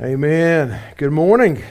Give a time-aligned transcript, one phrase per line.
[0.00, 0.80] Amen.
[0.96, 1.62] Good morning.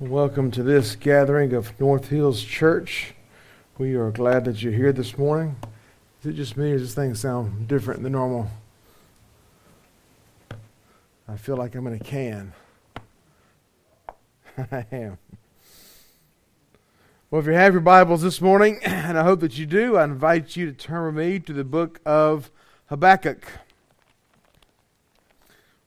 [0.00, 3.12] Welcome to this gathering of North Hills Church.
[3.76, 5.56] We are glad that you're here this morning.
[6.20, 8.50] Is it just me or does this thing sound different than normal?
[11.28, 12.54] I feel like I'm in a can.
[14.56, 15.18] I am.
[17.30, 20.04] Well, if you have your Bibles this morning, and I hope that you do, I
[20.04, 22.50] invite you to turn with me to the book of
[22.86, 23.46] Habakkuk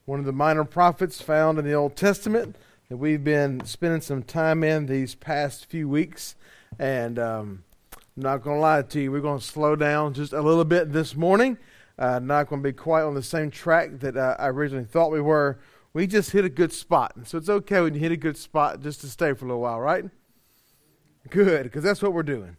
[0.10, 2.56] one of the minor prophets found in the Old Testament
[2.90, 6.36] that we've been spending some time in these past few weeks.
[6.80, 7.64] And um,
[7.94, 10.66] I'm not going to lie to you, we're going to slow down just a little
[10.66, 11.60] bit this morning.
[12.00, 15.12] Uh, not going to be quite on the same track that uh, I originally thought
[15.12, 15.60] we were.
[15.94, 17.16] We just hit a good spot.
[17.16, 19.50] And So it's okay when you hit a good spot just to stay for a
[19.50, 20.06] little while, right?
[21.30, 22.58] Good, because that's what we're doing.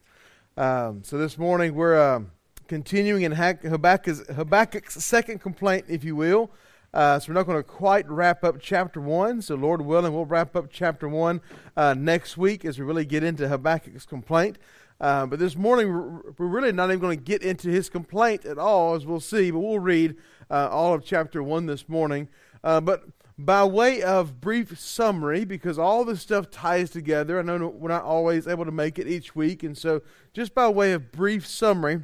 [0.57, 2.21] Um, so this morning we're uh,
[2.69, 6.53] continuing in Habakkuk's, Habakkuk's second complaint, if you will.
[6.93, 9.43] Uh, so we're not going to quite wrap up chapter 1.
[9.43, 11.41] So, Lord willing, we'll wrap up chapter 1
[11.77, 14.59] uh, next week as we really get into Habakkuk's complaint.
[15.01, 15.89] Uh, but this morning,
[16.37, 19.51] we're really not even going to get into his complaint at all, as we'll see.
[19.51, 20.17] But we'll read
[20.51, 22.29] uh, all of chapter 1 this morning.
[22.63, 23.05] Uh, but
[23.39, 28.03] by way of brief summary, because all this stuff ties together, I know we're not
[28.03, 29.63] always able to make it each week.
[29.63, 30.03] And so,
[30.35, 32.03] just by way of brief summary,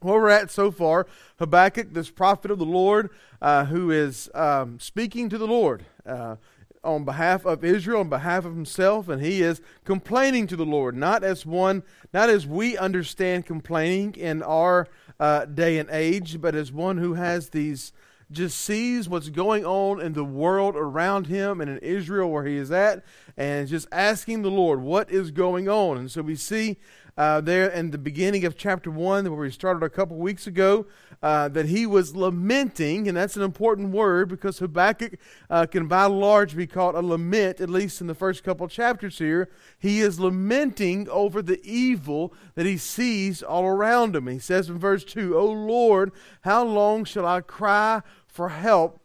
[0.00, 1.06] where we're at so far,
[1.38, 3.10] Habakkuk, this prophet of the Lord,
[3.42, 6.36] uh, who is um, speaking to the Lord uh,
[6.84, 10.96] on behalf of Israel, on behalf of himself, and he is complaining to the Lord,
[10.96, 11.82] not as one,
[12.12, 14.86] not as we understand complaining in our
[15.18, 17.92] uh, day and age, but as one who has these
[18.30, 22.56] just sees what's going on in the world around him and in Israel where he
[22.56, 23.02] is at,
[23.36, 25.96] and just asking the Lord, what is going on?
[25.96, 26.76] And so we see
[27.18, 30.86] uh, there in the beginning of chapter 1, where we started a couple weeks ago,
[31.20, 35.18] uh, that he was lamenting, and that's an important word because Habakkuk
[35.50, 39.18] uh, can by large be called a lament, at least in the first couple chapters
[39.18, 39.50] here.
[39.80, 44.28] He is lamenting over the evil that he sees all around him.
[44.28, 46.12] He says in verse 2, O Lord,
[46.42, 49.00] how long shall I cry for help,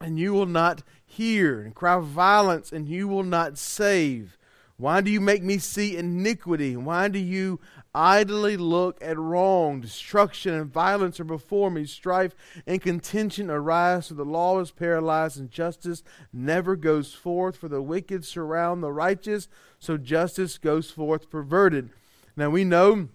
[0.00, 4.38] and you will not hear, and cry violence, and you will not save?
[4.80, 6.74] Why do you make me see iniquity?
[6.74, 7.60] Why do you
[7.94, 9.82] idly look at wrong?
[9.82, 11.84] Destruction and violence are before me.
[11.84, 12.34] Strife
[12.66, 16.02] and contention arise, so the law is paralyzed, and justice
[16.32, 17.58] never goes forth.
[17.58, 19.48] For the wicked surround the righteous,
[19.78, 21.90] so justice goes forth perverted.
[22.34, 23.10] Now we know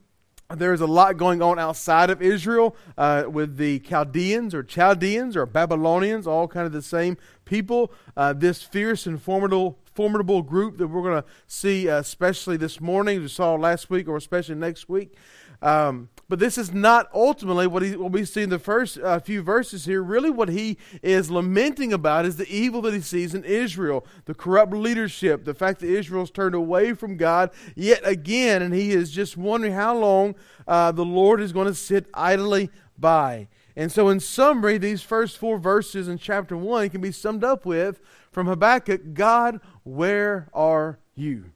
[0.53, 5.47] there's a lot going on outside of Israel uh, with the Chaldeans or Chaldeans or
[5.47, 7.91] Babylonians, all kind of the same people.
[8.17, 12.81] Uh, this fierce and formidable formidable group that we're going to see, uh, especially this
[12.81, 15.15] morning, we saw last week, or especially next week.
[15.61, 19.19] Um, but this is not ultimately what, he, what we see in the first uh,
[19.19, 20.03] few verses here.
[20.03, 24.33] Really, what he is lamenting about is the evil that he sees in Israel, the
[24.33, 29.11] corrupt leadership, the fact that Israel's turned away from God yet again, and he is
[29.11, 30.35] just wondering how long
[30.67, 33.47] uh, the Lord is going to sit idly by.
[33.75, 37.65] And so, in summary, these first four verses in chapter 1 can be summed up
[37.65, 37.99] with
[38.31, 41.51] from Habakkuk God, where are you?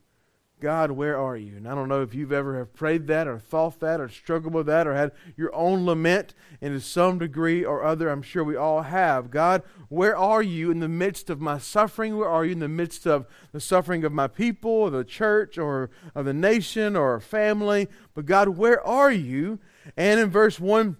[0.60, 1.56] God, where are you?
[1.56, 4.54] And I don't know if you've ever have prayed that or thought that or struggled
[4.54, 8.10] with that or had your own lament and to some degree or other.
[8.10, 9.32] I'm sure we all have.
[9.32, 12.18] God, where are you in the midst of my suffering?
[12.18, 15.58] Where are you in the midst of the suffering of my people or the church
[15.58, 17.88] or of the nation or family?
[18.14, 19.60] But God, where are you?
[19.96, 20.98] And in verse 1,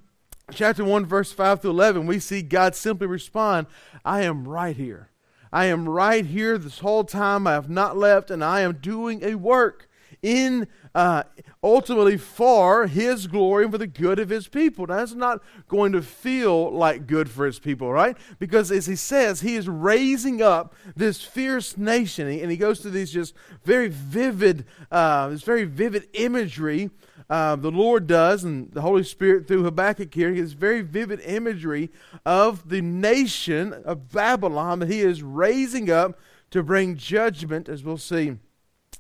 [0.52, 3.68] chapter 1, verse 5 to 11, we see God simply respond,
[4.06, 5.10] I am right here.
[5.52, 7.48] I am right here this whole time.
[7.48, 9.89] I have not left, and I am doing a work
[10.22, 11.24] in uh,
[11.64, 14.88] ultimately for His glory and for the good of His people.
[14.88, 18.18] Now, that's not going to feel like good for His people, right?
[18.40, 22.90] Because as He says, He is raising up this fierce nation, and He goes to
[22.90, 26.90] these just very vivid, uh, this very vivid imagery
[27.30, 31.20] uh, the Lord does, and the Holy Spirit through Habakkuk here, he has very vivid
[31.22, 31.92] imagery
[32.26, 36.20] of the nation of Babylon that he is raising up
[36.50, 38.38] to bring judgment, as we'll see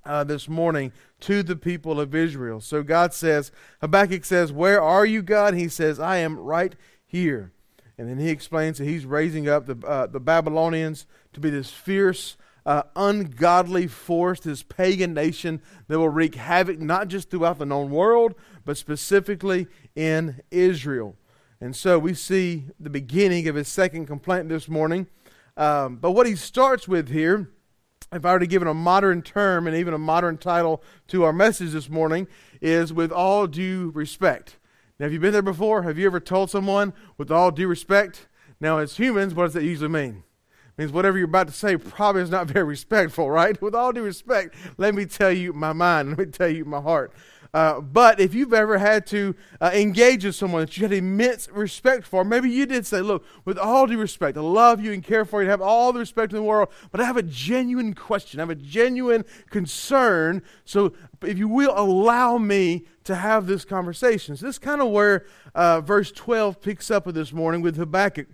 [0.05, 2.61] uh, this morning, to the people of Israel.
[2.61, 3.51] So God says,
[3.81, 5.53] Habakkuk says, Where are you, God?
[5.53, 6.75] He says, I am right
[7.05, 7.51] here.
[7.97, 11.69] And then he explains that he's raising up the, uh, the Babylonians to be this
[11.69, 17.65] fierce uh, ungodly force, this pagan nation that will wreak havoc not just throughout the
[17.65, 21.15] known world, but specifically in Israel.
[21.59, 25.07] And so we see the beginning of his second complaint this morning.
[25.57, 27.51] Um, but what he starts with here,
[28.11, 31.23] if I were to give it a modern term and even a modern title to
[31.23, 32.27] our message this morning,
[32.61, 34.57] is with all due respect.
[34.99, 35.83] Now, have you been there before?
[35.83, 38.27] Have you ever told someone with all due respect?
[38.59, 40.23] Now, as humans, what does that usually mean?
[40.67, 43.61] It means whatever you're about to say probably is not very respectful, right?
[43.61, 46.81] With all due respect, let me tell you my mind, let me tell you my
[46.81, 47.13] heart.
[47.53, 51.49] Uh, but if you've ever had to uh, engage with someone that you had immense
[51.49, 55.03] respect for, maybe you did say, Look, with all due respect, I love you and
[55.03, 57.23] care for you, and have all the respect in the world, but I have a
[57.23, 60.43] genuine question, I have a genuine concern.
[60.65, 60.93] So
[61.23, 64.37] if you will allow me to have this conversation.
[64.37, 65.25] So this is kind of where
[65.55, 68.27] uh, verse 12 picks up this morning with Habakkuk.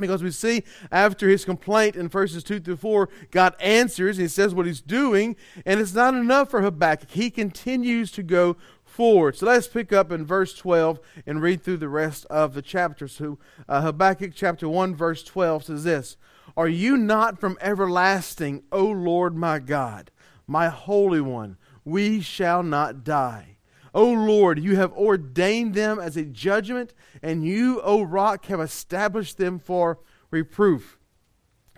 [0.00, 4.54] Because we see after his complaint in verses 2 through 4, God answers, he says
[4.54, 5.36] what he's doing,
[5.66, 7.10] and it's not enough for Habakkuk.
[7.10, 9.36] He continues to go forward.
[9.36, 13.06] So let's pick up in verse 12 and read through the rest of the chapter.
[13.06, 16.16] So uh, Habakkuk chapter 1, verse 12 says this
[16.56, 20.10] Are you not from everlasting, O Lord my God,
[20.46, 21.58] my Holy One?
[21.84, 23.57] We shall not die.
[23.94, 29.38] O Lord, you have ordained them as a judgment, and you, O rock, have established
[29.38, 29.98] them for
[30.30, 30.98] reproof.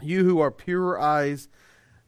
[0.03, 1.49] You who are purer eyes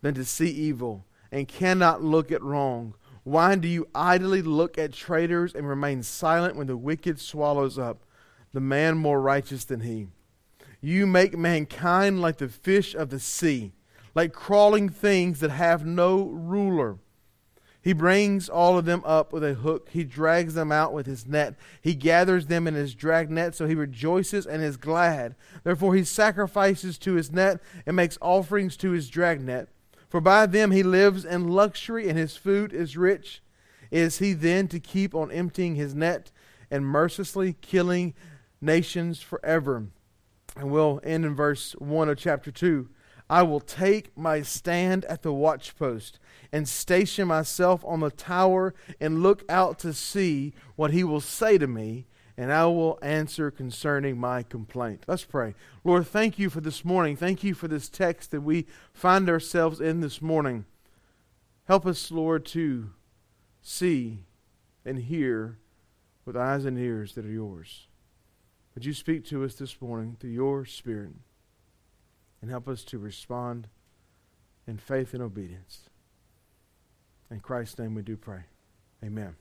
[0.01, 2.95] than to see evil, and cannot look at wrong.
[3.25, 8.03] Why do you idly look at traitors and remain silent when the wicked swallows up
[8.53, 10.09] the man more righteous than he?
[10.81, 13.73] You make mankind like the fish of the sea,
[14.17, 16.99] like crawling things that have no ruler.
[17.83, 19.89] He brings all of them up with a hook.
[19.91, 21.57] He drags them out with his net.
[21.81, 25.35] He gathers them in his drag net, so he rejoices and is glad.
[25.65, 29.69] Therefore, he sacrifices to his net and makes offerings to his drag net.
[30.09, 33.43] For by them he lives in luxury, and his food is rich.
[33.91, 36.31] Is he then to keep on emptying his net
[36.71, 38.15] and mercilessly killing
[38.61, 39.89] nations forever?
[40.57, 42.89] And we'll end in verse 1 of chapter 2.
[43.29, 46.19] I will take my stand at the watchpost
[46.53, 51.57] and station myself on the tower and look out to see what he will say
[51.57, 52.07] to me,
[52.37, 55.05] and I will answer concerning my complaint.
[55.07, 55.55] Let's pray.
[55.83, 57.17] Lord, thank you for this morning.
[57.17, 60.67] Thank you for this text that we find ourselves in this morning.
[61.65, 62.91] Help us, Lord, to
[63.63, 64.25] see
[64.85, 65.59] and hear
[66.25, 67.87] with eyes and ears that are yours.
[68.75, 71.13] Would you speak to us this morning through your Spirit
[72.41, 73.69] and help us to respond
[74.67, 75.91] in faith and obedience?
[77.33, 78.41] In Christ's name we do pray.
[79.03, 79.37] Amen.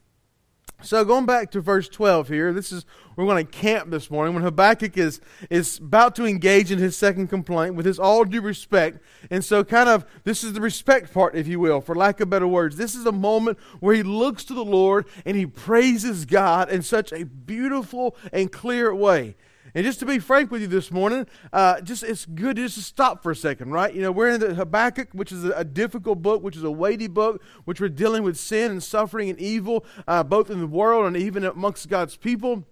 [0.80, 4.32] So going back to verse 12 here, this is we're going to camp this morning
[4.32, 8.40] when Habakkuk is is about to engage in his second complaint with his all due
[8.40, 8.98] respect.
[9.30, 12.30] And so kind of this is the respect part if you will, for lack of
[12.30, 12.78] better words.
[12.78, 16.80] This is a moment where he looks to the Lord and he praises God in
[16.80, 19.36] such a beautiful and clear way.
[19.74, 22.82] And just to be frank with you this morning, uh, just it's good just to
[22.82, 23.94] stop for a second, right?
[23.94, 26.70] You know, we're in the Habakkuk, which is a, a difficult book, which is a
[26.70, 30.66] weighty book, which we're dealing with sin and suffering and evil, uh, both in the
[30.66, 32.64] world and even amongst God's people.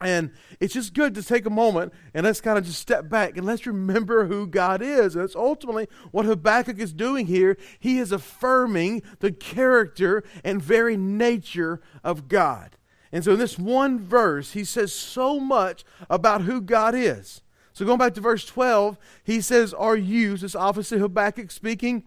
[0.00, 3.38] And it's just good to take a moment and let's kind of just step back
[3.38, 5.14] and let's remember who God is.
[5.14, 7.56] And that's ultimately what Habakkuk is doing here.
[7.78, 12.76] He is affirming the character and very nature of God.
[13.14, 17.42] And so in this one verse, he says so much about who God is.
[17.72, 22.02] So going back to verse 12, he says, Are you, this obviously Habakkuk speaking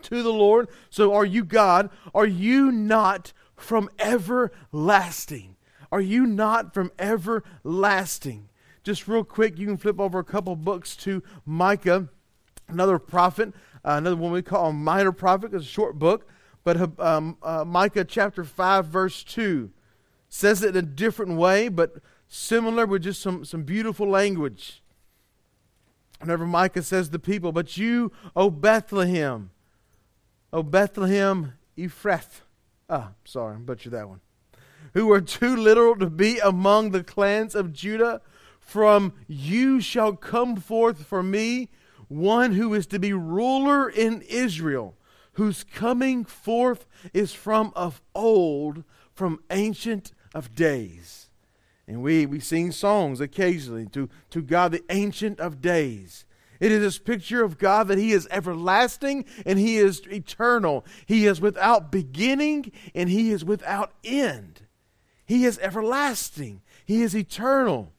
[0.00, 0.68] to the Lord.
[0.88, 1.90] So are you God?
[2.14, 5.56] Are you not from everlasting?
[5.92, 8.48] Are you not from everlasting?
[8.82, 12.08] Just real quick, you can flip over a couple books to Micah,
[12.66, 13.52] another prophet,
[13.84, 16.26] uh, another one we call a minor prophet, it's a short book.
[16.64, 19.70] But um, uh, Micah chapter 5, verse 2
[20.30, 21.96] says it in a different way, but
[22.28, 24.82] similar with just some, some beautiful language.
[26.20, 29.50] Whenever Micah says the people, but you, O Bethlehem,
[30.52, 32.42] O Bethlehem Ephrath.
[32.88, 34.20] Ah, sorry, butchered that one.
[34.94, 38.20] Who are too little to be among the clans of Judah,
[38.58, 41.68] from you shall come forth for me
[42.08, 44.96] one who is to be ruler in Israel,
[45.34, 51.26] whose coming forth is from of old, from ancient of days.
[51.86, 56.24] And we, we sing songs occasionally to, to God, the Ancient of Days.
[56.60, 60.84] It is this picture of God that He is everlasting and He is eternal.
[61.06, 64.62] He is without beginning and He is without end.
[65.24, 66.60] He is everlasting.
[66.84, 67.92] He is eternal.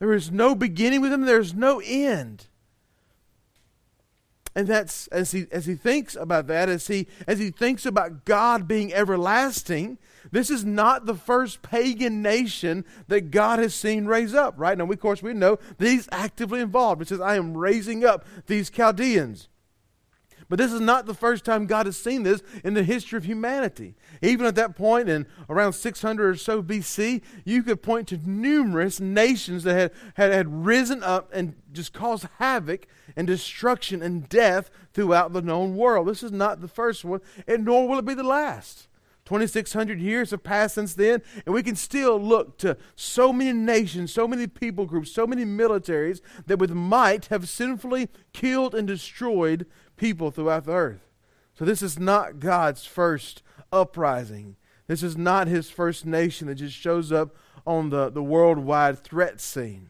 [0.00, 2.48] There is no beginning with Him, there is no end.
[4.54, 8.26] And that's as he as he thinks about that, as he as he thinks about
[8.26, 9.98] God being everlasting,
[10.30, 14.76] this is not the first pagan nation that God has seen raise up, right?
[14.76, 17.02] Now, we, of course, we know that He's actively involved.
[17.02, 19.48] It says, I am raising up these Chaldeans.
[20.48, 23.24] But this is not the first time God has seen this in the history of
[23.24, 23.94] humanity.
[24.22, 29.00] Even at that point, in around 600 or so BC, you could point to numerous
[29.00, 32.86] nations that had, had, had risen up and just caused havoc
[33.16, 36.06] and destruction and death throughout the known world.
[36.06, 38.86] This is not the first one, and nor will it be the last.
[39.24, 44.12] 2,600 years have passed since then, and we can still look to so many nations,
[44.12, 49.66] so many people groups, so many militaries that with might have sinfully killed and destroyed
[49.96, 51.08] people throughout the earth.
[51.54, 54.56] So this is not God's first uprising.
[54.86, 57.34] This is not his first nation that just shows up
[57.66, 59.88] on the, the worldwide threat scene.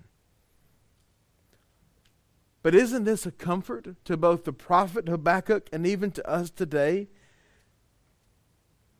[2.63, 7.09] But isn't this a comfort to both the prophet Habakkuk and even to us today?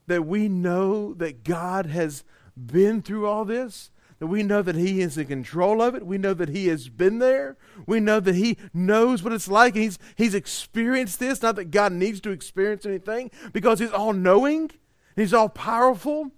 [0.07, 2.23] that we know that God has
[2.57, 3.91] been through all this,
[4.23, 6.05] that we know that He is in control of it.
[6.05, 7.57] We know that He has been there.
[7.85, 9.75] We know that He knows what it's like.
[9.75, 11.41] He's, he's experienced this.
[11.41, 14.71] Not that God needs to experience anything, because He's all knowing,
[15.17, 16.31] He's all powerful.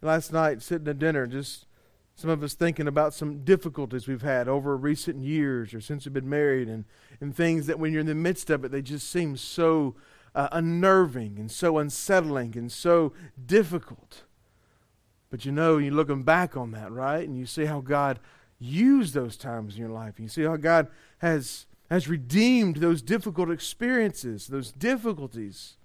[0.00, 1.66] Last night, sitting at dinner, just
[2.14, 6.14] some of us thinking about some difficulties we've had over recent years or since we've
[6.14, 6.84] been married and,
[7.20, 9.96] and things that when you're in the midst of it, they just seem so
[10.36, 13.14] uh, unnerving and so unsettling and so
[13.46, 14.24] difficult.
[15.30, 17.26] But you know, you're looking back on that, right?
[17.26, 18.20] And you see how God
[18.58, 20.20] used those times in your life.
[20.20, 20.88] You see how God
[21.18, 25.78] has, has redeemed those difficult experiences, those difficulties,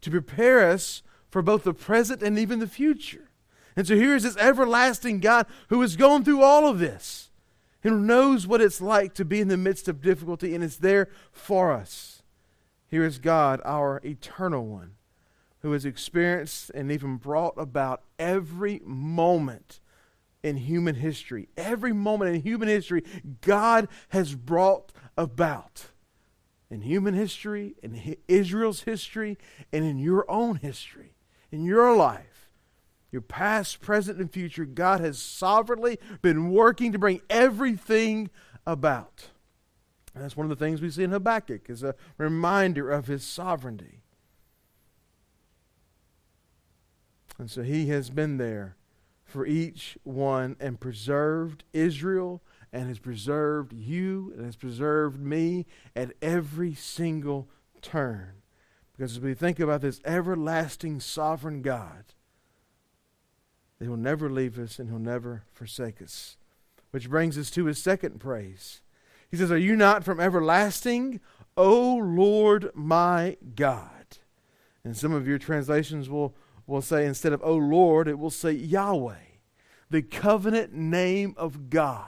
[0.00, 3.28] to prepare us for both the present and even the future.
[3.76, 7.30] And so here is this everlasting God who has gone through all of this
[7.84, 11.08] and knows what it's like to be in the midst of difficulty and is there
[11.32, 12.19] for us.
[12.90, 14.92] Here is God, our eternal one,
[15.60, 19.80] who has experienced and even brought about every moment
[20.42, 21.48] in human history.
[21.56, 23.04] Every moment in human history,
[23.42, 25.86] God has brought about.
[26.70, 29.38] In human history, in Israel's history,
[29.72, 31.14] and in your own history,
[31.52, 32.40] in your life
[33.10, 38.30] your past, present, and future, God has sovereignly been working to bring everything
[38.66, 39.30] about.
[40.14, 43.24] And that's one of the things we see in Habakkuk is a reminder of his
[43.24, 44.02] sovereignty.
[47.38, 48.76] And so he has been there
[49.24, 56.12] for each one and preserved Israel and has preserved you and has preserved me at
[56.20, 57.48] every single
[57.80, 58.42] turn.
[58.92, 62.04] Because as we think about this everlasting sovereign God,
[63.78, 66.36] He'll never leave us and He'll never forsake us.
[66.90, 68.82] Which brings us to His second praise.
[69.30, 71.20] He says, Are you not from everlasting,
[71.56, 73.90] O Lord my God?
[74.84, 76.34] And some of your translations will,
[76.66, 79.14] will say, instead of O Lord, it will say Yahweh,
[79.90, 82.06] the covenant name of God.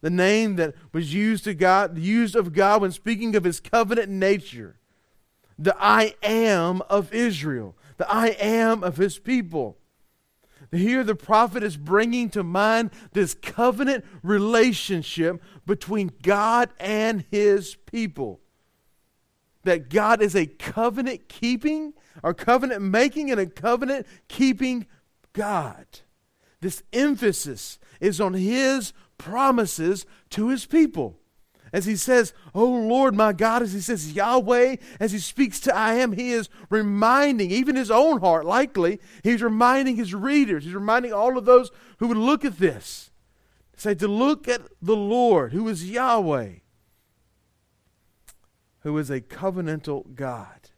[0.00, 4.10] The name that was used to God, used of God when speaking of his covenant
[4.10, 4.76] nature.
[5.58, 9.78] The I am of Israel, the I am of his people.
[10.70, 18.40] Here, the prophet is bringing to mind this covenant relationship between God and his people.
[19.64, 24.86] That God is a covenant keeping, or covenant making, and a covenant keeping
[25.32, 25.86] God.
[26.60, 31.18] This emphasis is on his promises to his people
[31.74, 35.74] as he says, Oh Lord my God, as he says Yahweh, as he speaks to
[35.74, 40.72] I am, he is reminding, even his own heart, likely, he's reminding his readers, he's
[40.72, 43.10] reminding all of those who would look at this.
[43.84, 46.52] Say, to look at the Lord, who is Yahweh,
[48.78, 50.70] who is a covenantal God.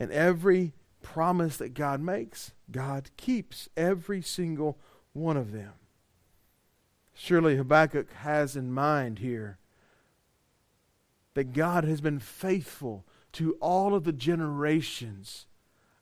[0.00, 4.76] And every promise that God makes, God keeps every single
[5.12, 5.74] one of them.
[7.14, 9.58] Surely Habakkuk has in mind here
[11.34, 15.46] that God has been faithful to all of the generations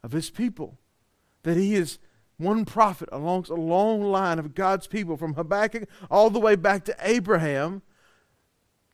[0.03, 0.79] of his people.
[1.43, 1.99] That he is
[2.39, 6.85] one prophet along a long line of God's people from Habakkuk all the way back
[6.85, 7.83] to Abraham.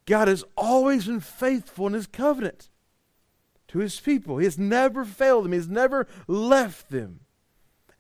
[0.07, 2.71] God has always been faithful in his covenant
[3.69, 4.39] to his people.
[4.39, 7.21] He has never failed them, he has never left them.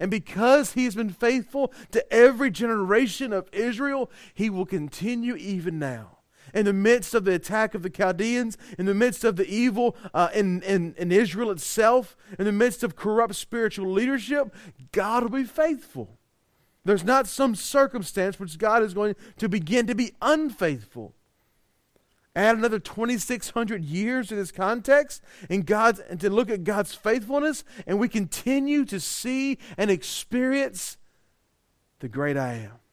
[0.00, 5.78] And because he has been faithful to every generation of Israel, he will continue even
[5.78, 6.18] now
[6.54, 9.96] in the midst of the attack of the Chaldeans, in the midst of the evil
[10.14, 14.54] uh, in, in, in Israel itself, in the midst of corrupt spiritual leadership,
[14.92, 16.16] God will be faithful.
[16.84, 21.14] There's not some circumstance which God is going to begin to be unfaithful.
[22.36, 27.64] Add another 2,600 years to this context and, God's, and to look at God's faithfulness,
[27.86, 30.96] and we continue to see and experience
[32.00, 32.83] the great I am.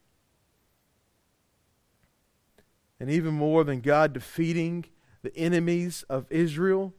[3.02, 4.86] And even more than God defeating
[5.24, 6.94] the enemies of Israel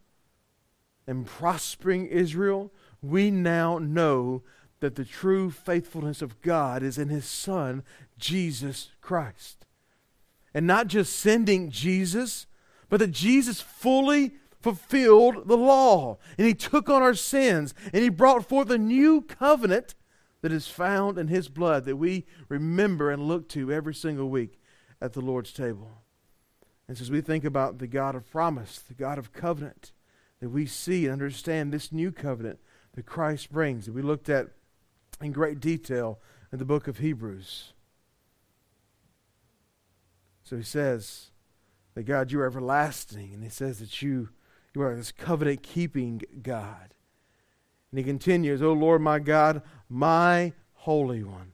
[1.07, 4.43] and prospering Israel, we now know
[4.81, 7.85] that the true faithfulness of God is in His Son,
[8.19, 9.65] Jesus Christ.
[10.53, 12.49] And not just sending Jesus,
[12.89, 16.19] but that Jesus fully fulfilled the law.
[16.37, 19.95] And He took on our sins, and He brought forth a new covenant
[20.41, 24.59] that is found in His blood that we remember and look to every single week
[25.03, 25.91] at the Lord's table.
[26.87, 29.93] And so as we think about the God of promise, the God of covenant,
[30.41, 32.61] that we see and understand this new covenant
[32.95, 34.49] that Christ brings, that we looked at
[35.21, 36.21] in great detail
[36.53, 37.73] in the book of Hebrews.
[40.45, 41.31] So he says
[41.95, 44.31] that God, you are everlasting, and he says that you,
[44.75, 46.95] you are this covenant keeping God.
[47.91, 51.53] And he continues, O Lord my God, my Holy One.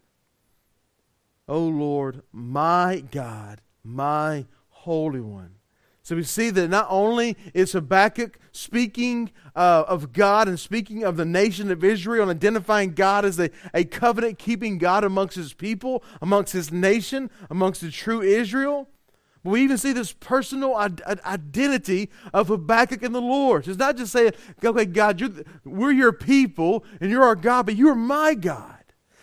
[1.48, 5.54] O Lord, my God, my Holy One.
[6.02, 11.16] So we see that not only is Habakkuk speaking uh, of God and speaking of
[11.16, 15.52] the nation of Israel and identifying God as a, a covenant keeping God amongst his
[15.52, 18.88] people, amongst his nation, amongst the true Israel,
[19.44, 23.68] but we even see this personal identity of Habakkuk and the Lord.
[23.68, 24.32] It's not just saying,
[24.64, 28.77] okay, God, we're your people and you're our God, but you're my God.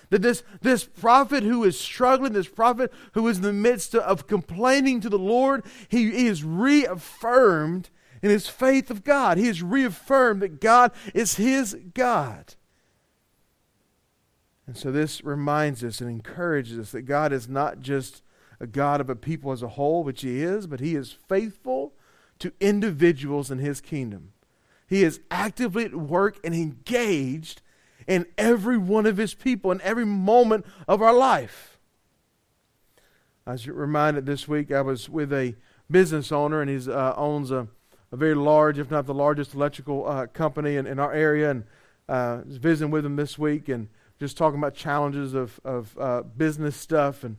[0.09, 4.27] That this, this prophet who is struggling, this prophet who is in the midst of
[4.27, 7.89] complaining to the Lord, he, he is reaffirmed
[8.21, 9.37] in his faith of God.
[9.37, 12.55] He is reaffirmed that God is his God.
[14.67, 18.23] And so this reminds us and encourages us that God is not just
[18.59, 21.93] a God of a people as a whole, which he is, but he is faithful
[22.39, 24.33] to individuals in his kingdom.
[24.87, 27.61] He is actively at work and engaged
[28.07, 31.79] in every one of his people in every moment of our life.
[33.47, 35.55] I was reminded this week I was with a
[35.89, 37.67] business owner, and he uh, owns a,
[38.11, 41.51] a, very large, if not the largest, electrical uh, company in, in our area.
[41.51, 41.63] And
[42.07, 46.21] uh, was visiting with him this week and just talking about challenges of, of uh,
[46.21, 47.23] business stuff.
[47.23, 47.37] And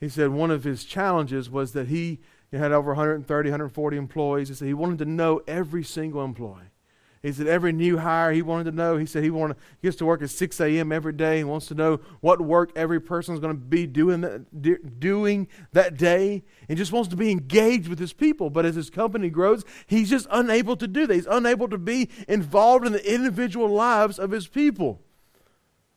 [0.00, 2.20] he said one of his challenges was that he
[2.52, 4.48] had over 130, 140 employees.
[4.48, 6.70] He said he wanted to know every single employee.
[7.24, 8.98] He said every new hire he wanted to know.
[8.98, 10.92] He said he wanted he gets to work at 6 a.m.
[10.92, 11.38] every day.
[11.38, 15.48] He wants to know what work every person is going to be doing that, doing
[15.72, 18.50] that day, and just wants to be engaged with his people.
[18.50, 21.14] But as his company grows, he's just unable to do that.
[21.14, 25.00] He's unable to be involved in the individual lives of his people.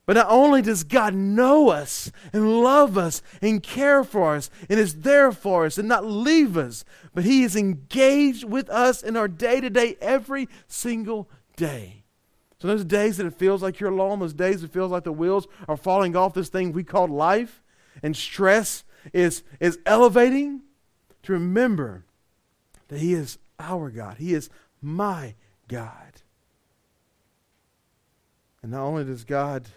[0.07, 4.79] But not only does God know us and love us and care for us and
[4.79, 9.17] is there for us and not leave us, but He is engaged with us in
[9.17, 12.05] our day to day every single day.
[12.61, 15.11] So those days that it feels like you're alone, those days it feels like the
[15.11, 17.61] wheels are falling off this thing we call life,
[18.01, 20.61] and stress is, is elevating,
[21.23, 22.05] to remember
[22.87, 24.19] that He is our God.
[24.19, 24.49] He is
[24.81, 25.35] my
[25.67, 26.21] God.
[28.63, 29.67] And not only does God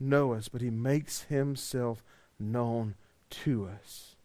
[0.00, 2.02] know us, but he makes himself
[2.38, 2.94] known
[3.30, 4.16] to us.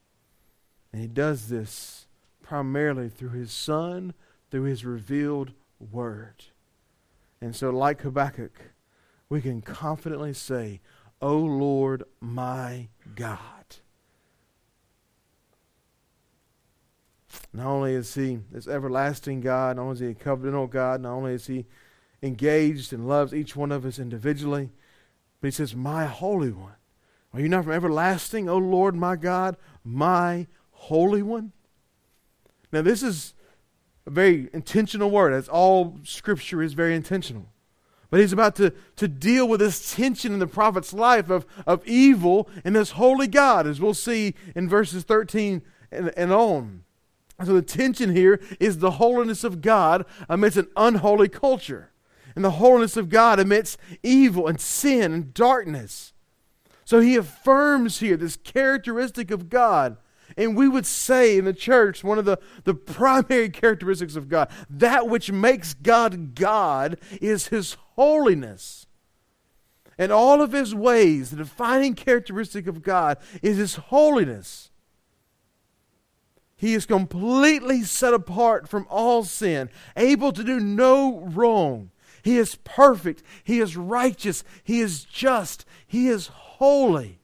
[0.91, 2.07] And he does this
[2.41, 4.13] primarily through his Son,
[4.51, 5.53] through his revealed
[5.91, 6.45] word.
[7.41, 8.73] And so, like Habakkuk,
[9.29, 10.79] we can confidently say,
[11.21, 13.39] O Lord, my God.
[17.51, 21.13] Not only is he this everlasting God, not only is he a covenantal God, not
[21.13, 21.65] only is he
[22.21, 24.69] engaged and loves each one of us individually,
[25.43, 26.75] but he says, My Holy One.
[27.33, 31.51] Are you not from everlasting, O Lord my God, my Holy One?
[32.71, 33.33] Now, this is
[34.07, 37.47] a very intentional word, as all Scripture is very intentional.
[38.09, 41.85] But he's about to, to deal with this tension in the prophet's life of, of
[41.85, 46.85] evil and this holy God, as we'll see in verses 13 and, and on.
[47.43, 51.89] So the tension here is the holiness of God amidst an unholy culture
[52.35, 56.13] and the holiness of God amidst evil and sin and darkness.
[56.85, 59.97] So he affirms here this characteristic of God.
[60.35, 64.49] And we would say in the church, one of the, the primary characteristics of God,
[64.69, 68.87] that which makes God God is his holiness.
[69.97, 74.71] And all of his ways, the defining characteristic of God is his holiness.
[76.55, 81.91] He is completely set apart from all sin, able to do no wrong.
[82.23, 83.21] He is perfect.
[83.43, 84.43] He is righteous.
[84.63, 85.65] He is just.
[85.85, 87.19] He is holy.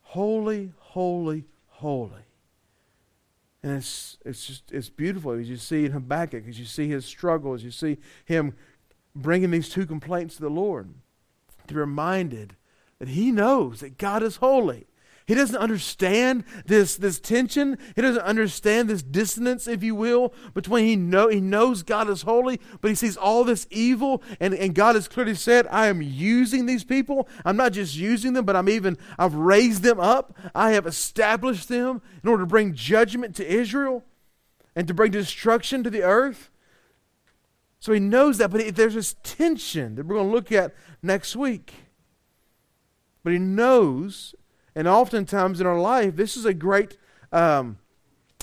[0.00, 2.22] Holy, holy, holy.
[3.62, 7.04] And it's, it's just it's beautiful as you see in Habakkuk, as you see his
[7.04, 8.54] struggle, as you see him
[9.14, 10.94] bringing these two complaints to the Lord.
[11.68, 12.56] To be reminded
[12.98, 14.86] that he knows that God is holy.
[15.26, 17.78] He doesn't understand this, this tension.
[17.96, 22.22] He doesn't understand this dissonance, if you will, between he know he knows God is
[22.22, 26.00] holy, but he sees all this evil, and, and God has clearly said, I am
[26.00, 27.28] using these people.
[27.44, 30.36] I'm not just using them, but I'm even I've raised them up.
[30.54, 34.04] I have established them in order to bring judgment to Israel
[34.76, 36.50] and to bring destruction to the earth.
[37.80, 41.34] So he knows that, but there's this tension that we're going to look at next
[41.34, 41.74] week.
[43.24, 44.36] But he knows
[44.76, 46.98] and oftentimes in our life, this is a great,
[47.32, 47.78] um,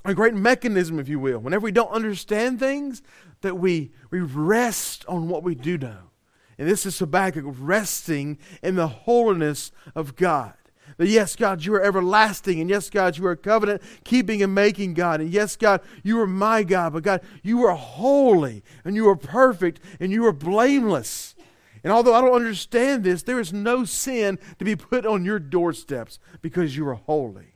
[0.04, 1.38] a great mechanism, if you will.
[1.38, 3.04] Whenever we don't understand things,
[3.42, 6.10] that we, we rest on what we do know.
[6.58, 10.56] And this is Habakkuk resting in the holiness of God.
[10.98, 12.60] That yes, God, you are everlasting.
[12.60, 15.22] And yes, God, you are covenant keeping and making God.
[15.22, 16.94] And yes, God, you are my God.
[16.94, 21.36] But God, you are holy and you are perfect and you are blameless.
[21.84, 25.40] And although I don't understand this, there is no sin to be put on your
[25.40, 27.56] doorsteps because you are holy.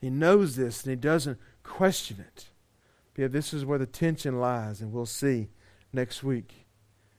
[0.00, 2.46] He knows this and he doesn't question it.
[3.14, 5.48] But yeah, this is where the tension lies, and we'll see
[5.92, 6.66] next week.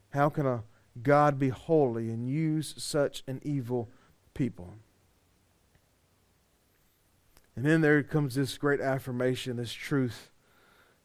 [0.10, 0.64] How can a
[1.02, 3.90] God be holy and use such an evil
[4.34, 4.76] people?
[7.56, 10.30] And then there comes this great affirmation, this truth.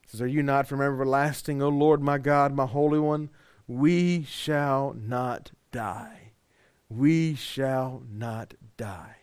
[0.05, 3.31] It says, Are you not from everlasting, O Lord my God, my Holy One?
[3.73, 6.33] We shall not die.
[6.89, 9.17] We shall not die.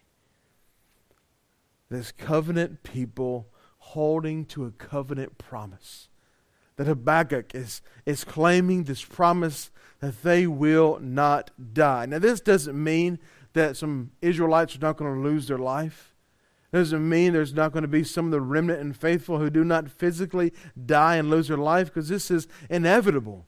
[1.90, 6.10] This covenant people holding to a covenant promise.
[6.78, 12.06] That Habakkuk is, is claiming this promise that they will not die.
[12.06, 13.20] Now, this doesn't mean
[13.54, 16.16] that some Israelites are not going to lose their life.
[16.72, 19.50] It doesn't mean there's not going to be some of the remnant and faithful who
[19.50, 20.54] do not physically
[20.86, 23.46] die and lose their life, because this is inevitable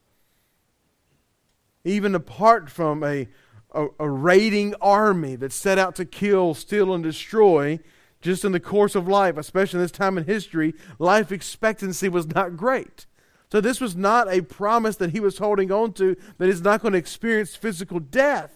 [1.83, 3.27] even apart from a,
[3.73, 7.79] a, a, raiding army that set out to kill, steal, and destroy,
[8.21, 12.27] just in the course of life, especially in this time in history, life expectancy was
[12.27, 13.05] not great.
[13.51, 16.81] So, this was not a promise that he was holding on to that he's not
[16.81, 18.53] going to experience physical death.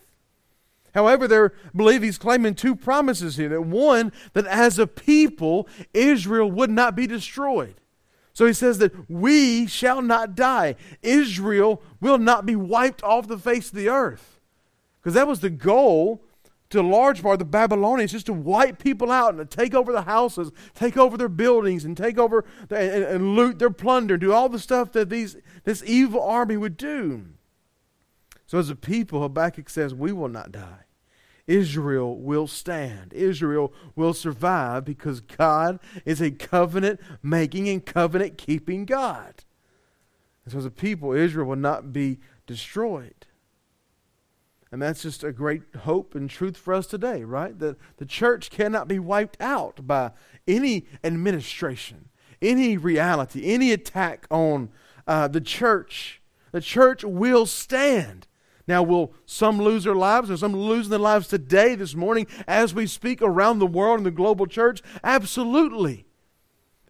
[0.94, 3.50] However, they believe he's claiming two promises here.
[3.50, 7.76] That one, that as a people, Israel would not be destroyed.
[8.36, 10.76] So he says that we shall not die.
[11.02, 14.42] Israel will not be wiped off the face of the earth.
[15.00, 16.22] Because that was the goal
[16.72, 19.94] to a large part the Babylonians, just to wipe people out and to take over
[19.94, 24.18] the houses, take over their buildings, and take over the, and, and loot their plunder,
[24.18, 27.28] do all the stuff that these, this evil army would do.
[28.48, 30.85] So as a people, Habakkuk says, we will not die.
[31.48, 33.14] Israel will stand.
[33.14, 39.44] Israel will survive because God is a covenant making and covenant keeping God.
[40.44, 43.26] And so, as a people, Israel will not be destroyed.
[44.72, 47.58] And that's just a great hope and truth for us today, right?
[47.58, 50.12] That the church cannot be wiped out by
[50.48, 52.10] any administration,
[52.42, 54.70] any reality, any attack on
[55.08, 56.22] uh, the church.
[56.52, 58.28] The church will stand.
[58.68, 60.32] Now, will some lose their lives?
[60.32, 64.04] Are some losing their lives today, this morning, as we speak around the world in
[64.04, 64.82] the global church?
[65.04, 66.06] Absolutely.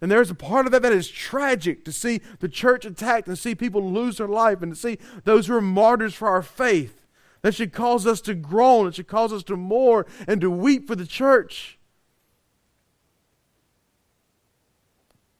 [0.01, 3.37] And there's a part of that that is tragic to see the church attacked and
[3.37, 7.05] see people lose their life and to see those who are martyrs for our faith.
[7.41, 8.87] That should cause us to groan.
[8.87, 11.77] It should cause us to mourn and to weep for the church.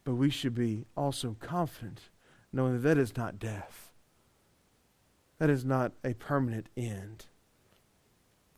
[0.04, 2.02] But we should be also confident
[2.54, 3.85] knowing that that is not death.
[5.40, 7.26] That is not a permanent end.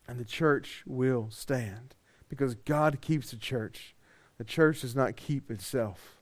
[0.07, 1.95] And the church will stand
[2.29, 3.95] because God keeps the church.
[4.37, 6.21] The church does not keep itself.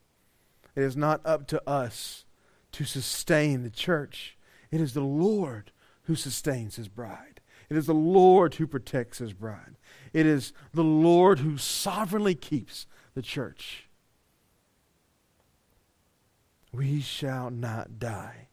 [0.75, 2.25] It is not up to us
[2.71, 4.37] to sustain the church.
[4.71, 5.71] It is the Lord
[6.03, 7.41] who sustains his bride.
[7.69, 9.77] It is the Lord who protects his bride.
[10.13, 13.87] It is the Lord who sovereignly keeps the church.
[16.71, 18.49] We shall not die.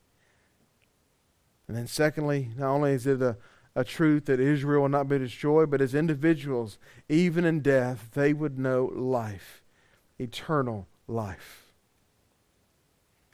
[1.72, 3.38] And then, secondly, not only is it a,
[3.74, 6.76] a truth that Israel will not be destroyed, but as individuals,
[7.08, 9.62] even in death, they would know life,
[10.18, 11.72] eternal life.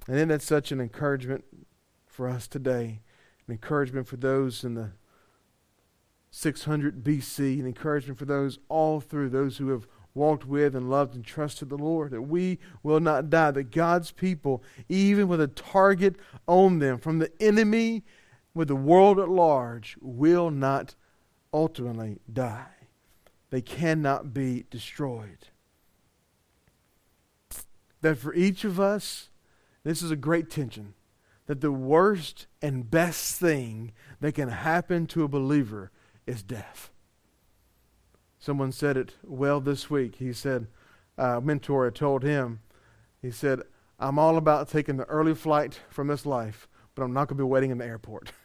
[0.06, 1.46] And then that's such an encouragement
[2.06, 3.00] for us today,
[3.48, 4.92] an encouragement for those in the
[6.30, 11.16] 600 BC, an encouragement for those all through, those who have walked with and loved
[11.16, 15.48] and trusted the Lord, that we will not die, that God's people, even with a
[15.48, 16.14] target
[16.46, 18.04] on them from the enemy
[18.58, 20.96] with the world at large will not
[21.54, 22.88] ultimately die.
[23.50, 25.46] They cannot be destroyed.
[28.00, 29.30] That for each of us,
[29.84, 30.94] this is a great tension,
[31.46, 35.92] that the worst and best thing that can happen to a believer
[36.26, 36.90] is death.
[38.40, 40.16] Someone said it well this week.
[40.16, 40.66] He said,
[41.16, 42.58] a mentor had told him,
[43.22, 43.62] he said,
[44.00, 46.66] I'm all about taking the early flight from this life,
[46.96, 48.32] but I'm not going to be waiting in the airport.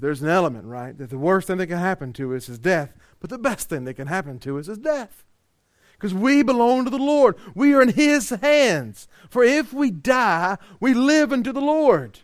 [0.00, 0.96] there's an element, right?
[0.96, 3.84] That the worst thing that can happen to us is death, but the best thing
[3.84, 5.24] that can happen to us is death.
[5.92, 7.36] Because we belong to the Lord.
[7.54, 9.08] We are in His hands.
[9.30, 12.20] For if we die, we live unto the Lord.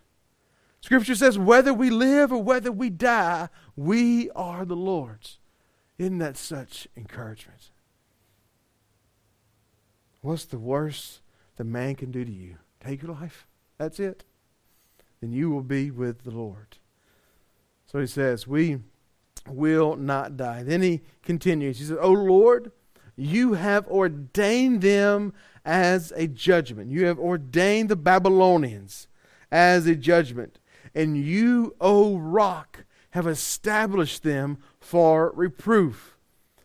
[0.81, 5.39] Scripture says, whether we live or whether we die, we are the Lord's.
[5.99, 7.71] Isn't that such encouragement?
[10.23, 11.21] What's the worst
[11.57, 12.57] that man can do to you?
[12.85, 13.47] Take your life.
[13.79, 14.25] That's it.
[15.21, 16.79] Then you will be with the Lord.
[17.91, 18.79] So he says, We
[19.49, 20.63] will not die.
[20.63, 21.79] Then he continues.
[21.79, 22.71] He says, O Lord,
[23.17, 25.33] you have ordained them
[25.65, 26.91] as a judgment.
[26.91, 29.09] You have ordained the Babylonians
[29.51, 30.59] as a judgment.
[30.95, 36.17] And you, O rock, have established them for reproof.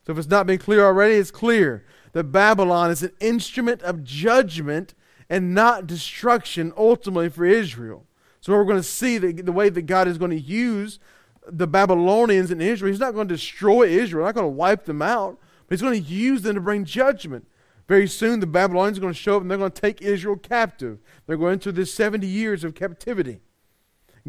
[0.06, 4.04] So if it's not been clear already, it's clear that Babylon is an instrument of
[4.04, 4.94] judgment
[5.28, 8.06] and not destruction ultimately for Israel.
[8.42, 11.00] So we're going to see the, the way that God is going to use
[11.48, 12.92] the Babylonians in Israel.
[12.92, 16.02] He's not going to destroy Israel, not going to wipe them out, but he's going
[16.02, 17.48] to use them to bring judgment.
[17.88, 20.38] Very soon, the Babylonians are going to show up and they're going to take Israel
[20.38, 21.00] captive.
[21.28, 23.42] They're going through this 70 years of captivity.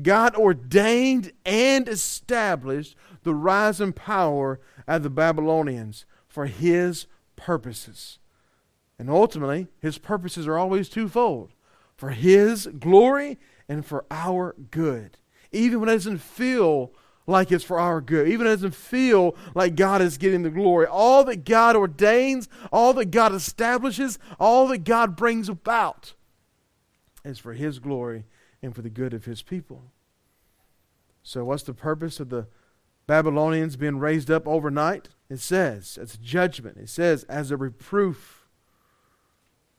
[0.01, 8.19] God ordained and established the rise and power of the Babylonians for his purposes.
[8.99, 11.53] And ultimately, his purposes are always twofold
[11.97, 15.17] for his glory and for our good.
[15.51, 16.93] Even when it doesn't feel
[17.27, 20.51] like it's for our good, even when it doesn't feel like God is getting the
[20.51, 26.15] glory, all that God ordains, all that God establishes, all that God brings about
[27.25, 28.25] is for his glory
[28.63, 29.91] and for the good of his people.
[31.23, 32.47] So, what's the purpose of the
[33.09, 35.09] Babylonians being raised up overnight?
[35.29, 36.77] It says, it's judgment.
[36.77, 38.45] It says, as a reproof.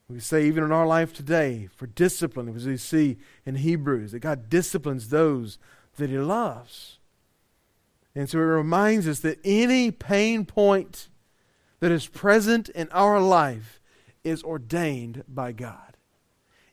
[0.09, 4.19] We say, even in our life today, for discipline, as we see in Hebrews, that
[4.19, 5.57] God disciplines those
[5.97, 6.96] that He loves.
[8.17, 11.07] And so it reminds us that any pain point
[11.81, 13.79] that is present in our life
[14.23, 15.97] is ordained by God.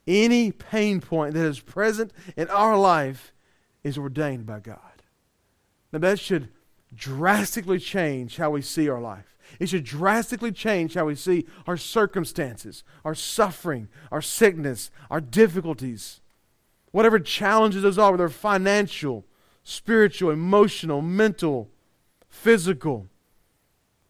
[0.06, 3.34] Any pain point that is present in our life
[3.82, 5.02] is ordained by God.
[5.92, 6.48] Now, that should
[6.94, 9.36] drastically change how we see our life.
[9.60, 16.22] It should drastically change how we see our circumstances, our suffering, our sickness, our difficulties,
[16.90, 19.26] whatever challenges those are, whether financial,
[19.64, 21.70] spiritual, emotional, mental,
[22.28, 23.08] physical,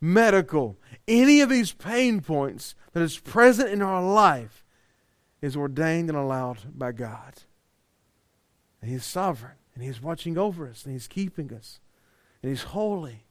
[0.01, 0.77] medical,
[1.09, 4.65] any of these pain points that is present in our life
[5.41, 7.43] is ordained and allowed by God.
[8.83, 11.81] And He's sovereign, and He's watching over us, and He's keeping us
[12.45, 13.25] and He's holy.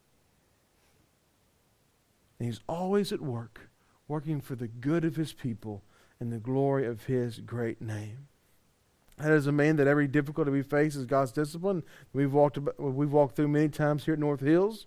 [2.36, 3.70] And He's always at work,
[4.08, 5.84] working for the good of His people
[6.18, 8.26] and the glory of His great name.
[9.18, 11.84] That a man that every difficulty we face is God's discipline.
[12.12, 14.86] We've walked, we've walked through many times here at North Hills.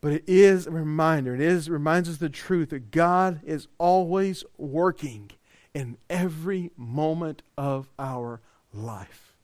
[0.00, 3.68] But it is a reminder, it is, it reminds us the truth that God is
[3.76, 5.30] always working
[5.74, 8.40] in every moment of our
[8.72, 9.34] life.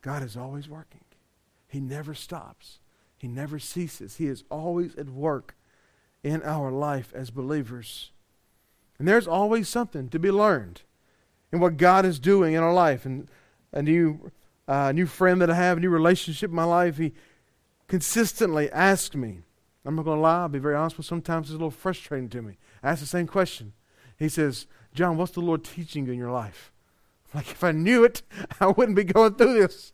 [0.00, 1.00] God is always working.
[1.66, 2.78] He never stops,
[3.18, 4.16] He never ceases.
[4.16, 5.56] He is always at work
[6.22, 8.12] in our life as believers.
[8.98, 10.82] And there's always something to be learned
[11.54, 13.06] in what God is doing in our life.
[13.06, 13.28] And
[13.72, 14.32] a new,
[14.66, 17.12] uh, new friend that I have, a new relationship in my life, he
[17.86, 19.38] consistently asks me,
[19.84, 22.28] I'm not going to lie, I'll be very honest, but sometimes it's a little frustrating
[22.30, 22.58] to me.
[22.82, 23.72] I ask the same question.
[24.18, 26.72] He says, John, what's the Lord teaching you in your life?
[27.32, 28.22] Like, if I knew it,
[28.60, 29.92] I wouldn't be going through this.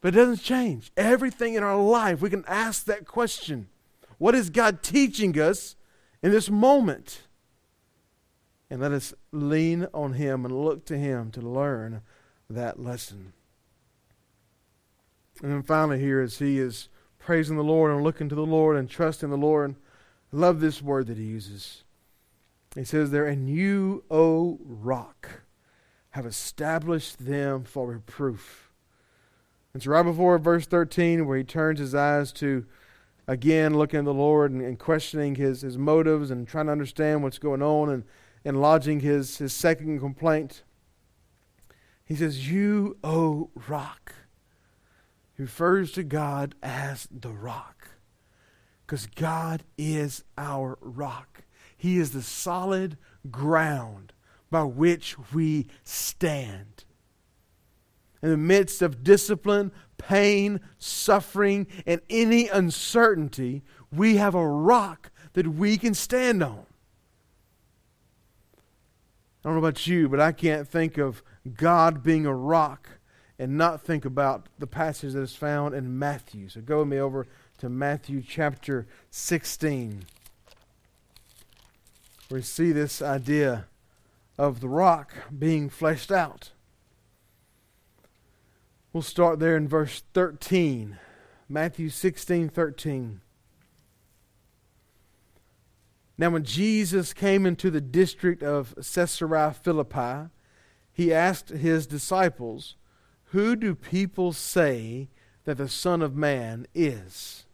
[0.00, 0.92] But it doesn't change.
[0.96, 3.68] Everything in our life, we can ask that question
[4.18, 5.76] What is God teaching us
[6.22, 7.23] in this moment?
[8.74, 12.02] And let us lean on Him and look to Him to learn
[12.50, 13.32] that lesson.
[15.40, 16.88] And then finally, here, as he is
[17.20, 19.76] praising the Lord and looking to the Lord and trusting the Lord,
[20.32, 21.84] I love this word that he uses.
[22.74, 25.42] He says there, And you, O rock,
[26.10, 28.72] have established them for reproof
[29.72, 32.66] And so, right before verse 13 where he turns his eyes to,
[33.28, 37.22] again, looking at the Lord and, and questioning his, his motives and trying to understand
[37.22, 38.02] what's going on and,
[38.44, 40.62] and lodging his, his second complaint.
[42.04, 44.14] He says, You, O rock.
[45.36, 47.88] He refers to God as the rock.
[48.86, 51.44] Because God is our rock.
[51.76, 52.98] He is the solid
[53.30, 54.12] ground
[54.50, 56.84] by which we stand.
[58.22, 65.46] in the midst of discipline, pain, suffering, and any uncertainty, we have a rock that
[65.46, 66.64] we can stand on.
[69.44, 71.22] I don't know about you, but I can't think of
[71.54, 72.88] God being a rock
[73.38, 76.48] and not think about the passage that is found in Matthew.
[76.48, 77.26] So go with me over
[77.58, 80.06] to Matthew chapter 16.
[82.28, 83.66] Where we see this idea
[84.38, 86.50] of the rock being fleshed out.
[88.94, 90.98] We'll start there in verse 13.
[91.50, 93.20] Matthew 16, 13.
[96.16, 100.30] Now, when Jesus came into the district of Caesarea Philippi,
[100.92, 102.76] he asked his disciples,
[103.26, 105.08] Who do people say
[105.44, 107.46] that the Son of Man is?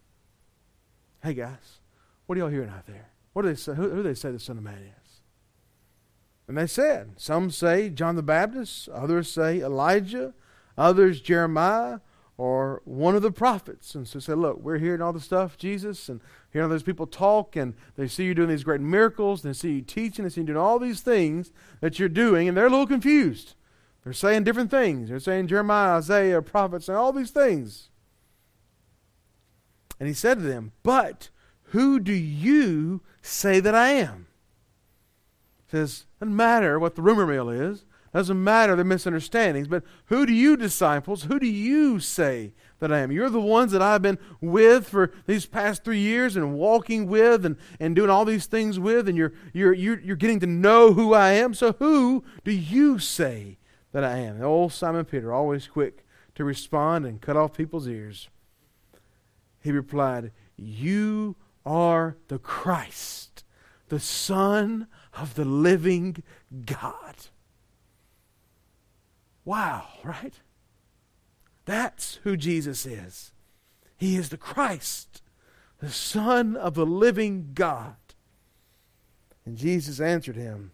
[1.23, 1.81] Hey, guys,
[2.27, 3.11] what are y'all hearing out there?
[3.33, 3.75] What do they say?
[3.75, 5.21] Who, who do they say the Son of Man is?
[6.47, 10.35] And they said, Some say John the Baptist, others say Elijah,
[10.77, 12.01] others Jeremiah,
[12.41, 13.95] or one of the prophets.
[13.95, 16.83] And so they said, look, we're hearing all the stuff, Jesus, and hearing all those
[16.83, 20.25] people talk, and they see you doing these great miracles, and they see you teaching,
[20.25, 23.55] they see you doing all these things that you're doing, and they're a little confused.
[24.05, 25.09] They're saying different things.
[25.09, 27.91] They're saying Jeremiah, Isaiah, prophets, and all these things.
[29.99, 31.29] And he said to them, But
[31.65, 34.27] who do you say that I am?
[35.67, 37.85] He says, doesn't matter what the rumor mill is.
[38.13, 42.99] Doesn't matter the misunderstandings, but who do you, disciples, who do you say that I
[42.99, 43.13] am?
[43.13, 47.47] You're the ones that I've been with for these past three years and walking with
[47.47, 50.93] and, and doing all these things with, and you're, you're, you're, you're getting to know
[50.93, 51.55] who I am.
[51.55, 53.59] So who do you say
[53.93, 54.43] that I am?
[54.43, 58.29] old Simon Peter, always quick to respond and cut off people's ears.
[59.63, 63.45] He replied, You are the Christ,
[63.89, 66.23] the Son of the living
[66.65, 67.15] God.
[69.45, 70.41] Wow, right?
[71.71, 73.31] That's who Jesus is.
[73.97, 75.23] He is the Christ,
[75.79, 77.95] the Son of the living God.
[79.47, 80.73] And Jesus answered him.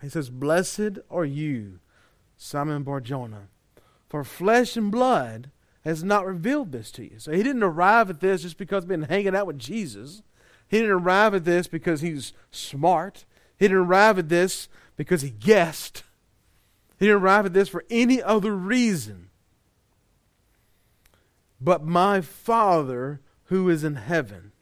[0.00, 1.80] He says, Blessed are you,
[2.36, 3.48] Simon Barjona,
[4.08, 5.50] for flesh and blood
[5.84, 7.18] has not revealed this to you.
[7.18, 10.22] So he didn't arrive at this just because he'd been hanging out with Jesus.
[10.68, 13.24] He didn't arrive at this because he's smart.
[13.58, 16.04] He didn't arrive at this because he guessed.
[17.00, 19.29] He didn't arrive at this for any other reason.
[21.60, 23.20] But my Father
[23.50, 24.52] who is in heaven.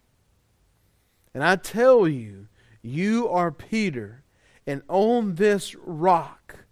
[1.34, 2.48] And I tell you,
[2.80, 4.24] you are Peter,
[4.66, 6.64] and on this rock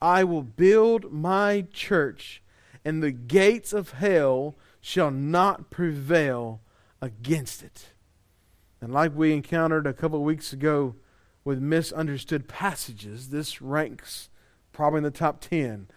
[0.00, 2.42] I will build my church,
[2.84, 6.60] and the gates of hell shall not prevail
[7.00, 7.92] against it.
[8.80, 10.94] And like we encountered a couple of weeks ago
[11.44, 14.30] with misunderstood passages, this ranks
[14.72, 15.88] probably in the top 10.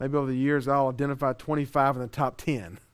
[0.00, 2.78] Maybe over the years I'll identify 25 in the top 10.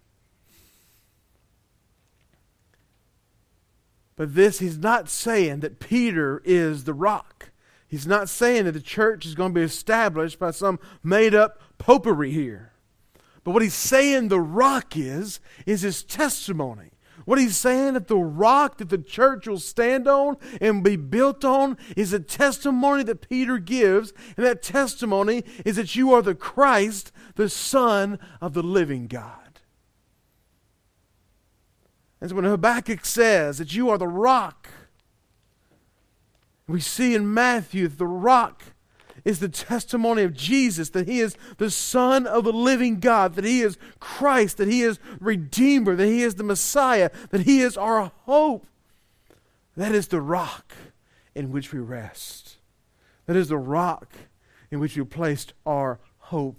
[4.16, 7.50] But this, he's not saying that Peter is the rock.
[7.88, 11.60] He's not saying that the church is going to be established by some made up
[11.78, 12.72] popery here.
[13.42, 16.90] But what he's saying the rock is, is his testimony.
[17.24, 21.44] What he's saying that the rock that the church will stand on and be built
[21.44, 26.34] on is a testimony that Peter gives, and that testimony is that you are the
[26.34, 29.43] Christ, the Son of the living God.
[32.20, 34.68] And when Habakkuk says that you are the rock,
[36.66, 38.62] we see in Matthew the rock
[39.24, 43.44] is the testimony of Jesus that He is the Son of the living God, that
[43.44, 47.76] He is Christ, that He is Redeemer, that He is the Messiah, that He is
[47.76, 48.66] our hope.
[49.76, 50.72] That is the rock
[51.34, 52.56] in which we rest.
[53.26, 54.12] That is the rock
[54.70, 56.58] in which we placed our hope.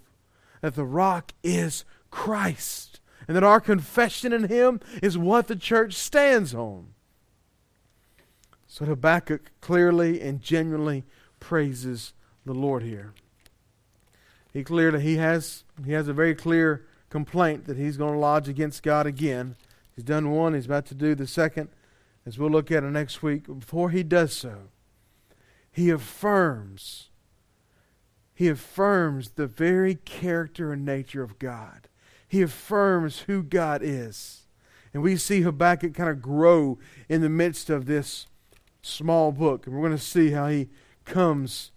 [0.62, 2.95] That the rock is Christ.
[3.28, 6.88] And that our confession in Him is what the church stands on.
[8.68, 11.04] So Habakkuk clearly and genuinely
[11.40, 12.14] praises
[12.46, 13.14] the Lord here.
[14.52, 18.48] He clearly he has he has a very clear complaint that he's going to lodge
[18.48, 19.56] against God again.
[19.96, 21.70] He's done one, he's about to do the second,
[22.26, 23.48] as we'll look at it next week.
[23.48, 24.70] Before he does so,
[25.72, 27.10] he affirms
[28.34, 31.88] he affirms the very character and nature of God.
[32.28, 34.43] He affirms who God is.
[34.93, 38.28] And we see Habakkuk kind of grow in the midst of this
[38.82, 39.65] small book.
[39.65, 40.69] And we're going to see how he
[41.03, 41.71] comes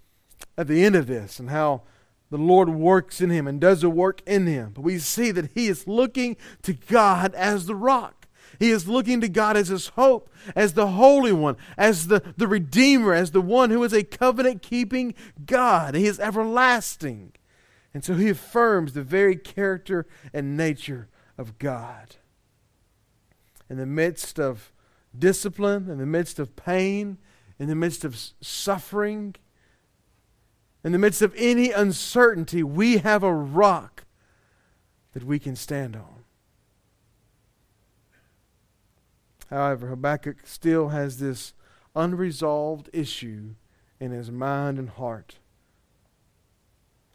[0.56, 1.82] at the end of this and how
[2.30, 4.72] the Lord works in him and does a work in him.
[4.74, 8.26] But we see that he is looking to God as the rock.
[8.58, 12.48] He is looking to God as his hope, as the Holy One, as the, the
[12.48, 15.14] Redeemer, as the one who is a covenant keeping
[15.46, 15.94] God.
[15.94, 17.32] He is everlasting.
[17.94, 22.16] And so he affirms the very character and nature of God.
[23.70, 24.72] In the midst of
[25.16, 27.18] discipline, in the midst of pain,
[27.58, 29.34] in the midst of suffering,
[30.84, 34.04] in the midst of any uncertainty, we have a rock
[35.12, 36.24] that we can stand on.
[39.50, 41.54] However, Habakkuk still has this
[41.96, 43.54] unresolved issue
[43.98, 45.36] in his mind and heart.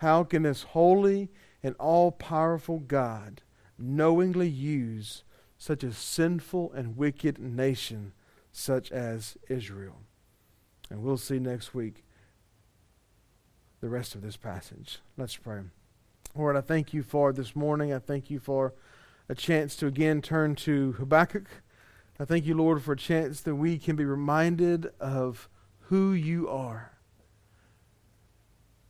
[0.03, 1.29] How can this holy
[1.63, 3.41] and all powerful God
[3.79, 5.23] knowingly use
[5.57, 8.11] such a sinful and wicked nation
[8.51, 10.01] such as Israel?
[10.89, 12.03] And we'll see next week
[13.79, 14.99] the rest of this passage.
[15.15, 15.61] Let's pray.
[16.35, 17.93] Lord, I thank you for this morning.
[17.93, 18.73] I thank you for
[19.29, 21.47] a chance to again turn to Habakkuk.
[22.19, 25.47] I thank you, Lord, for a chance that we can be reminded of
[25.83, 26.92] who you are.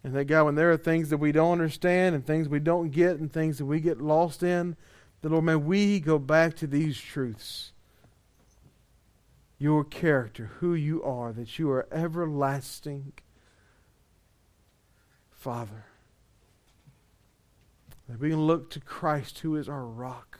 [0.04, 2.90] And that, God, when there are things that we don't understand and things we don't
[2.90, 4.76] get and things that we get lost in,
[5.22, 7.72] that, Lord, may we go back to these truths.
[9.58, 13.14] Your character, who you are, that you are everlasting
[15.44, 15.84] Father.
[18.08, 20.40] That we can look to Christ, who is our rock.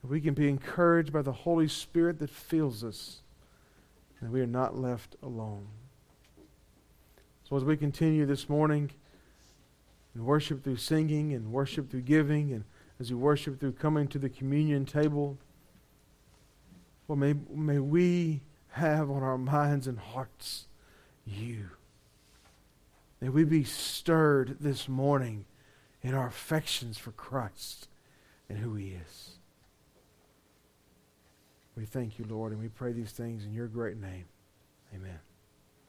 [0.00, 3.22] That we can be encouraged by the Holy Spirit that fills us.
[4.20, 5.66] And we are not left alone.
[7.48, 8.90] So as we continue this morning
[10.14, 12.64] and worship through singing and worship through giving and
[12.98, 15.36] as we worship through coming to the communion table,
[17.06, 18.40] well, may, may we
[18.70, 20.66] have on our minds and hearts
[21.26, 21.70] you.
[23.20, 25.44] May we be stirred this morning
[26.02, 27.88] in our affections for Christ
[28.48, 29.30] and who He is.
[31.76, 34.26] We thank you, Lord, and we pray these things in your great name.
[34.94, 35.18] Amen.